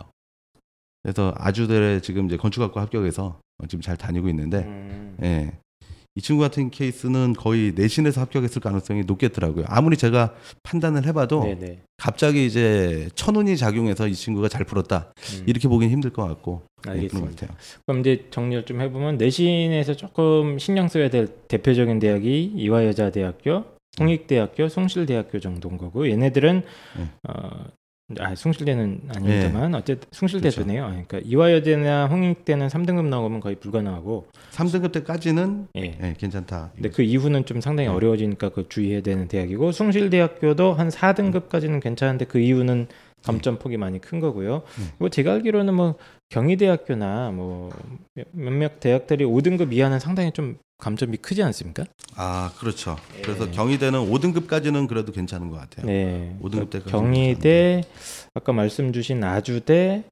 [1.02, 5.52] 그래서 아주대 지금 이제 건축학과 합격해서 어, 지금 잘 다니고 있는데 음, 예.
[6.16, 9.64] 이 친구 같은 케이스는 거의 내신에서 합격했을 가능성이 높겠더라고요.
[9.68, 11.78] 아무리 제가 판단을 해봐도 네네.
[11.96, 16.82] 갑자기 이제 천운이 작용해서 이 친구가 잘 풀었다 음, 이렇게 보긴 힘들 것 같고 예,
[16.82, 17.40] 그런 것 알겠습니다.
[17.46, 17.58] 같아요.
[17.86, 23.64] 그럼 이제 정리를 좀 해보면 내신에서 조금 신경 써야 될 대표적인 대학이 이화여자대학교,
[24.00, 26.62] 홍익대학교, 숭실대학교 정도인 거고 얘네들은
[26.98, 27.08] 네.
[27.28, 27.66] 어,
[28.18, 30.82] 아 숭실대는 아닙니다만 어쨌든 숭실대도네요.
[30.86, 31.06] 그렇죠.
[31.06, 35.98] 그러니까 이화여대나 홍익대는 3등급 나오면 거의 불가능하고 3등급 때까지는 예.
[36.02, 36.72] 예, 괜찮다.
[36.74, 37.94] 근데 그 이후는 좀 상당히 네.
[37.94, 42.88] 어려워지니까 그 주의해야 되는 대학이고 숭실대학교도 한 4등급까지는 괜찮은데 그 이후는
[43.22, 44.62] 감점 폭이 많이 큰 거고요.
[44.78, 44.84] 네.
[44.98, 45.94] 그리고 제가 알기로는 뭐
[46.30, 47.70] 경희대학교나 뭐
[48.32, 51.84] 몇몇 대학들이 5등급 이하는 상당히 좀 감점이 크지 않습니까?
[52.16, 52.96] 아 그렇죠.
[53.22, 53.50] 그래서 예.
[53.50, 55.86] 경희대는 5등급까지는 그래도 괜찮은 것 같아요.
[55.86, 56.36] 네.
[56.42, 57.82] 5등급 때까지 경희대
[58.34, 60.04] 아까 말씀 주신 아주대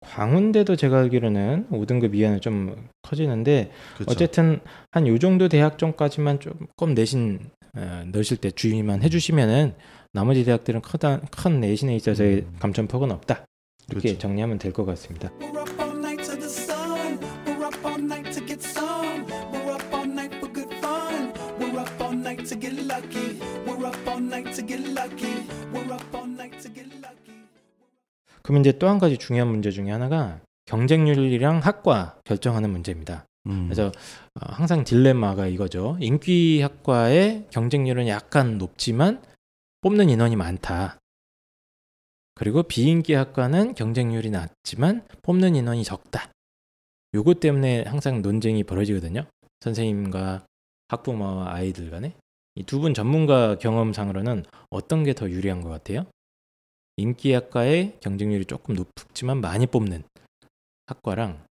[0.00, 4.10] 광운대도 제가 알기로는 5등급 이하는 좀 커지는데 그렇죠.
[4.12, 4.60] 어쨌든
[4.92, 7.40] 한 요 정도 대학점까지만 조금 내신
[7.76, 9.74] 어, 넣으실 때 주의만 해주시면은
[10.12, 12.56] 나머지 대학들은 크다, 큰 내신에 있어서의 음.
[12.58, 13.44] 감점폭은 없다
[13.90, 14.18] 이렇게 그렇죠.
[14.22, 15.30] 정리하면 될 것 같습니다.
[28.42, 33.26] 그럼 이제 또 한 가지 중요한 문제 중에 하나가 경쟁률이랑 학과 결정하는 문제입니다.
[33.46, 33.64] 음.
[33.64, 35.96] 그래서 어, 항상 딜레마가 이거죠.
[36.00, 39.22] 인기 학과의 경쟁률은 약간 높지만
[39.82, 40.98] 뽑는 인원이 많다.
[42.34, 46.30] 그리고 비인기 학과는 경쟁률이 낮지만 뽑는 인원이 적다.
[47.14, 49.26] 요것 때문에 항상 논쟁이 벌어지거든요.
[49.60, 50.44] 선생님과
[50.88, 52.14] 학부모와 아이들 간에.
[52.56, 56.06] 이 두 분 전문가 경험상으로는 어떤 게 더 유리한 것 같아요?
[57.00, 60.04] 인기 학과의 경쟁률이 조금 높지만 많이 뽑는
[60.86, 61.44] 학과랑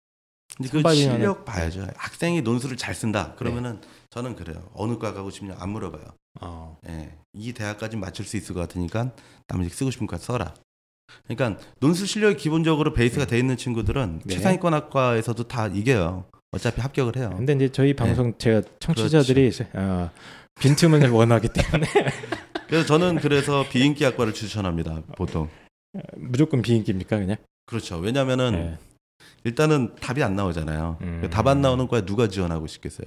[0.55, 1.88] 근데 그 실력 봐야죠.
[1.95, 3.36] 학생이 논술을 잘 쓴다.
[3.36, 3.79] 그러면은
[4.10, 4.67] 저는 그래요.
[4.73, 6.03] 어느 과 가고 싶냐 안 물어봐요.
[6.41, 9.13] 어, 예, 이 대학까지 맞출 수 있을 것 같으니까
[9.47, 10.55] 나머지 쓰고 싶은 과 써라.
[11.25, 14.36] 그러니까 논술 실력이 기본적으로 베이스가 돼 있는 친구들은 네.
[14.36, 16.25] 최상위권 학과에서도 다 이겨요.
[16.51, 17.33] 어차피 합격을 해요.
[17.36, 18.38] 근데 이제 저희 방송 네.
[18.38, 20.10] 제가 청취자들이 어,
[20.60, 21.86] 빈틈을 원하기 때문에
[22.67, 25.02] 그래서 저는 그래서 비인기 학과를 추천합니다.
[25.15, 25.50] 보통.
[26.15, 27.38] 무조건 비인기입니까 그냥?
[27.65, 27.98] 그렇죠.
[27.98, 28.78] 왜냐면은 네.
[29.43, 30.98] 일단은 답이 안 나오잖아요.
[31.02, 31.28] 음.
[31.32, 33.06] 답안 나오는 과에 누가 지원하고 싶겠어요.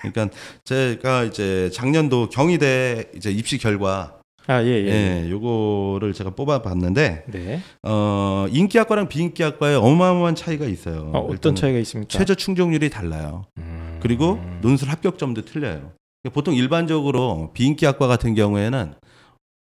[0.00, 5.24] 그러니까 제가 이제 작년도 경희대 이제 입시 결과 아, 예, 예.
[5.24, 7.60] 예, 요거를 제가 뽑아봤는데 네.
[7.82, 11.10] 어, 인기학과랑 비인기학과에 어마어마한 차이가 있어요.
[11.12, 12.08] 어, 어떤 차이가 있습니까?
[12.16, 13.44] 최저 충족률이 달라요.
[13.58, 13.98] 음.
[14.00, 15.92] 그리고 논술 합격점도 틀려요.
[16.30, 18.94] 보통 일반적으로 비인기 학과 같은 경우에는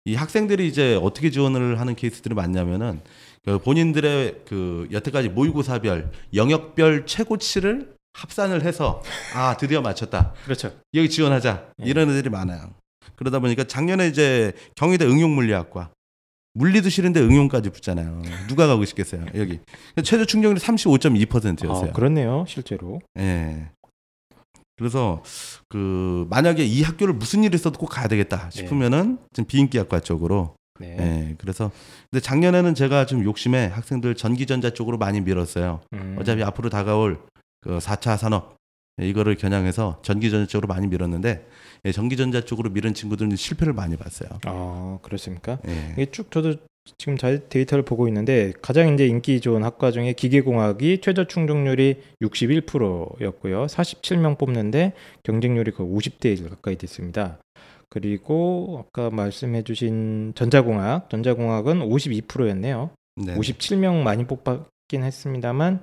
[0.05, 3.01] 이 학생들이 이제 어떻게 지원을 하는 케이스들이 많냐면은
[3.43, 9.01] 그 본인들의 그 여태까지 모의고사별 영역별 최고치를 합산을 해서
[9.33, 10.71] 아 드디어 맞췄다 그렇죠.
[10.93, 11.85] 여기 지원하자 예.
[11.85, 12.73] 이런 애들이 많아요.
[13.15, 15.89] 그러다 보니까 작년에 이제 경희대 응용물리학과
[16.53, 18.21] 물리도 싫은데 응용까지 붙잖아요.
[18.47, 19.59] 누가 가고 싶겠어요 여기
[20.03, 21.89] 최저 충족률이 35.2%였어요.
[21.89, 23.01] 아, 그렇네요, 실제로.
[23.19, 23.69] 예.
[24.77, 25.23] 그래서
[25.69, 30.97] 그 만약에 이 학교를 무슨 일이 있어도 꼭 가야 되겠다 싶으면은 지금 비인기학과 쪽으로 네.
[30.99, 31.35] 예.
[31.37, 31.71] 그래서
[32.11, 35.81] 근데 작년에는 제가 좀 욕심에 학생들 전기전자 쪽으로 많이 밀었어요.
[35.93, 36.17] 음.
[36.19, 37.21] 어차피 앞으로 다가올
[37.61, 38.57] 그 4차 산업
[39.01, 41.47] 예, 이거를 겨냥해서 전기전자 쪽으로 많이 밀었는데
[41.85, 44.29] 예, 전기전자 쪽으로 밀은 친구들은 실패를 많이 봤어요.
[44.45, 45.59] 아, 그렇습니까?
[45.67, 45.91] 예.
[45.93, 46.55] 이게 쭉 저도
[46.97, 53.65] 지금 잘 데이터를 보고 있는데 가장 이제 인기 좋은 학과 중에 기계공학이 최저 충족률이 61%였고요.
[53.65, 54.93] 47명 뽑는데
[55.23, 57.39] 경쟁률이 거의 50대 1 가까이 됐습니다.
[57.89, 62.91] 그리고 아까 말씀해 주신 전자공학, 전자공학은 52%였네요.
[63.15, 63.35] 네.
[63.35, 65.81] 57명 많이 뽑았긴 했습니다만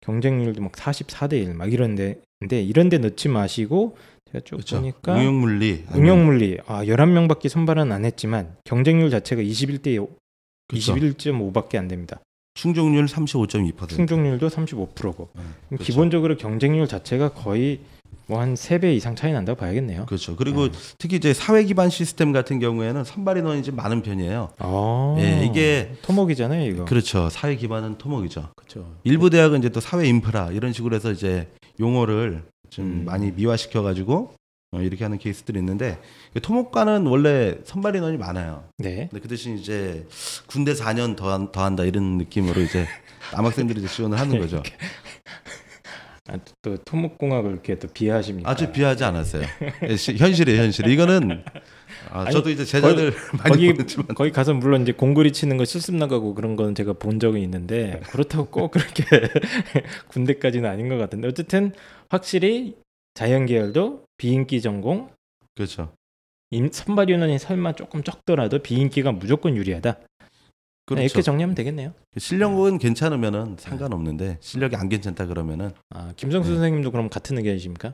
[0.00, 4.76] 경쟁률도 막 4대 1 막 이런데 근데 이런데 넣지 마시고 제가 쭉 그렇죠.
[4.76, 9.96] 보니까 응용물리 응용물리 아 11명밖에 선발은 안 했지만 경쟁률 자체가 21대
[10.70, 10.94] 그렇죠.
[10.94, 12.20] 21.5밖에 안 됩니다.
[12.54, 13.88] 충족률 35.2%.
[13.88, 15.42] 충족률도 35%고 네.
[15.68, 15.84] 그렇죠.
[15.84, 17.80] 기본적으로 경쟁률 자체가 거의
[18.26, 20.06] 뭐한 3배 이상 차이 난다고 봐야겠네요.
[20.06, 20.36] 그렇죠.
[20.36, 20.78] 그리고 네.
[20.98, 24.50] 특히 이제 사회 기반 시스템 같은 경우에는 선발 인원이 좀 많은 편이에요.
[24.58, 26.84] 아, 예, 이게 토목이잖아요, 이거.
[26.84, 27.28] 그렇죠.
[27.28, 28.50] 사회 기반은 토목이죠.
[28.54, 28.94] 그렇죠.
[29.02, 31.48] 일부 대학은 이제 또 사회 인프라 이런 식으로 해서 이제
[31.80, 33.02] 용어를 좀 음.
[33.04, 34.39] 많이 미화시켜 가지고 어,
[34.78, 35.98] 이렇게 하는 케이스들이 있는데
[36.40, 38.68] 토목과는 원래 선발 인원이 많아요.
[38.78, 39.08] 네.
[39.10, 40.06] 근데 그 대신 이제
[40.46, 42.86] 군대 4년 더, 더 한다 이런 느낌으로 이제
[43.34, 44.62] 남학생들이 이제 지원을 하는 거죠.
[46.28, 48.48] 아, 또 토목공학을 이렇게 또 비하하십니까?
[48.48, 49.42] 아주 비하지 않았어요.
[49.88, 50.86] 예, 시- 현실이에요, 현실.
[50.86, 51.42] 이거는
[52.12, 55.96] 아, 아니, 저도 이제 제자들 많이 거기 거기 가서 물론 이제 공구리 치는 거 실습
[55.96, 59.02] 나가고 그런 거는 제가 본 적이 있는데 그렇다고 꼭 그렇게
[60.08, 61.72] 군대까지는 아닌 것 같은데 어쨌든
[62.08, 62.76] 확실히
[63.20, 65.10] 자연 계열도 비인기 전공
[65.54, 65.92] 그렇죠.
[66.52, 69.98] 임- 선발 인원이 설마 조금 적더라도 비인기가 무조건 유리하다.
[70.86, 71.04] 그렇죠.
[71.04, 71.92] 이렇게 정리하면 되겠네요.
[72.16, 76.54] 실력은 괜찮으면은 상관없는데 실력이 안 괜찮다 그러면은 아, 김성수 네.
[76.54, 77.92] 선생님도 그럼 같은 의견이십니까?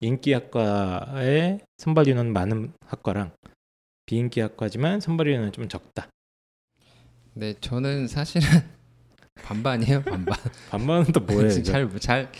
[0.00, 3.32] 인기 학과에 선발 인원 많은 학과랑
[4.06, 6.08] 비인기 학과지만 선발 인원은 좀 적다.
[7.34, 8.46] 네, 저는 사실은
[9.42, 10.36] 반반이에요, 반반.
[10.70, 11.48] 반반은 또 뭐예요?
[11.50, 11.62] 이거?
[11.64, 12.30] 잘, 잘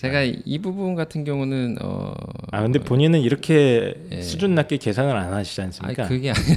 [0.00, 2.14] 제가 이 부분 같은 경우는 어.
[2.52, 4.22] 아 근데 본인은 이렇게 예.
[4.22, 6.04] 수준 낮게 계산을 안 하시지 않습니까?
[6.04, 6.56] 아니라 그게 아니라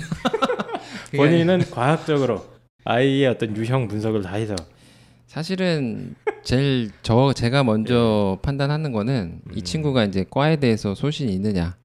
[1.14, 2.46] 본인은 과학적으로
[2.86, 4.56] 아이의 어떤 유형 분석을 다 해서
[5.28, 9.60] 사실은 제일 저 제가 먼저 판단하는 거는 이 예.
[9.60, 9.62] 음.
[9.62, 11.76] 친구가 이제 과에 대해서 소신이 있느냐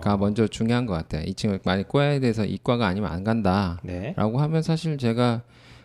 [0.00, 1.22] 가 어, 먼저 중요한 것 같아요.
[1.26, 4.14] 이 친구 만약 과에 대해서 이과가 아니면 안 간다라고 네.
[4.16, 5.42] 하면 사실 제가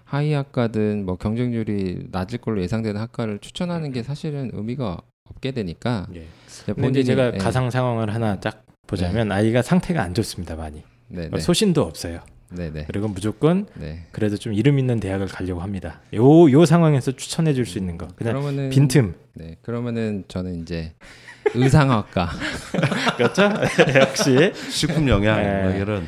[0.07, 4.97] 하위 학과든 뭐 경쟁률이 낮을 걸로 예상되는 학과를 추천하는 게 사실은 의미가
[5.29, 6.25] 없게 되니까 예.
[6.89, 11.39] 이제 제가 예, 가상 상황을 하나 딱 보자면 아이가 상태가 안 좋습니다 많이 네, 네,
[11.39, 12.21] 소신도 없어요.
[12.49, 14.05] 네, 네, 그리고 무조건 네.
[14.13, 15.99] 그래도 좀 이름 있는 대학을 가려고 합니다.
[16.13, 18.07] 요 요 상황에서 추천해 줄 수 있는 거.
[18.15, 19.13] 그냥 그러면은 빈틈.
[19.33, 20.93] 네, 그러면은 저는 이제
[21.53, 22.29] 의상학과
[23.17, 23.49] 그렇죠?
[23.99, 25.63] 역시 식품 영양 네.
[25.63, 26.07] 뭐 이런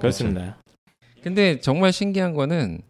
[0.00, 0.56] 그렇습니다.
[1.22, 2.80] 근데 정말 신기한 거는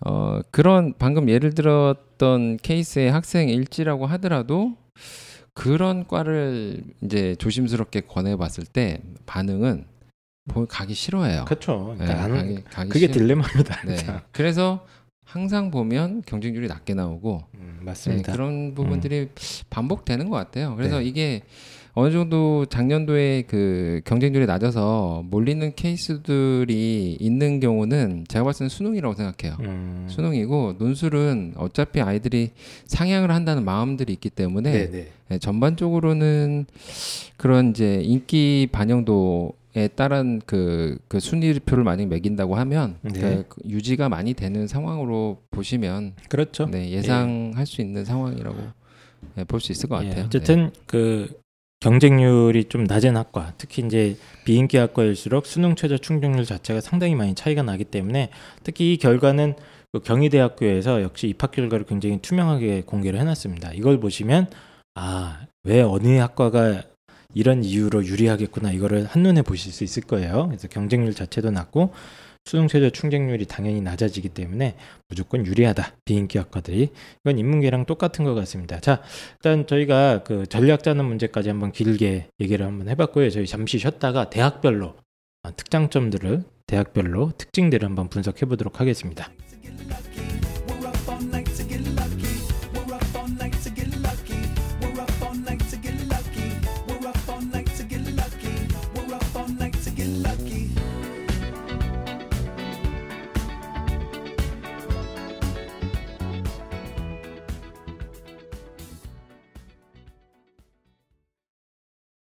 [0.00, 4.76] 어 그런 방금 예를 들었던 케이스의 학생 일지라고 하더라도
[5.54, 9.86] 그런 과를 이제 조심스럽게 권해 봤을 때 반응은
[10.48, 11.44] 보- 가기 싫어해요.
[11.46, 11.96] 그렇죠.
[11.98, 13.82] 네, 그러니까 안- 가기, 가기 그게 싫- 딜레마입니다.
[13.86, 13.96] 네.
[14.32, 14.86] 그래서
[15.24, 18.32] 항상 보면 경쟁률이 낮게 나오고 음, 네, 맞습니다.
[18.32, 19.28] 그런 부분들이
[19.68, 20.74] 반복되는 것 같아요.
[20.76, 21.04] 그래서 네.
[21.04, 21.42] 이게
[21.98, 29.56] 어느 정도 작년도에 그 경쟁률이 낮아서 몰리는 케이스들이 있는 경우는 제가 봤을 때는 수능이라고 생각해요.
[29.62, 30.06] 음.
[30.08, 32.52] 수능이고 논술은 어차피 아이들이
[32.86, 35.08] 상향을 한다는 마음들이 있기 때문에 네네.
[35.26, 36.66] 네, 전반적으로는
[37.36, 43.42] 그런 이제 인기 반영도 에 따른 그, 그 순위표를 만약 매긴다고 하면 네.
[43.48, 46.66] 그 유지가 많이 되는 상황으로 보시면 그렇죠.
[46.66, 48.56] 네, 예상할 수 있는 상황이라고
[49.34, 50.24] 네, 볼수 있을 것 예, 같아요.
[50.26, 51.28] 어쨌든 그
[51.80, 57.62] 경쟁률이 좀 낮은 학과, 특히 이제 비인기 학과일수록 수능 최저 충족률 자체가 상당히 많이 차이가
[57.62, 58.30] 나기 때문에
[58.64, 59.54] 특히 이 결과는
[59.92, 63.72] 그 경희대학교에서 역시 입학 결과를 굉장히 투명하게 공개를 해놨습니다.
[63.74, 64.48] 이걸 보시면
[64.94, 66.82] 아 왜 어느 학과가
[67.34, 70.46] 이런 이유로 유리하겠구나 이거를 한눈에 보실 수 있을 거예요.
[70.48, 71.92] 그래서 경쟁률 자체도 낮고
[72.68, 74.76] 최저 충족률이 당연히 낮아지기 때문에
[75.08, 76.90] 무조건 유리하다 비인기 학과들이
[77.24, 78.80] 이건 인문계랑 똑같은 것 같습니다.
[78.80, 79.02] 자
[79.38, 83.30] 일단 저희가 그 전략 짜는 문제까지 한번 길게 얘기를 한번 해봤고요.
[83.30, 84.96] 저희 잠시 쉬었다가 대학별로
[85.42, 89.30] 아, 특장점들을 대학별로 특징들을 한번 분석해 보도록 하겠습니다.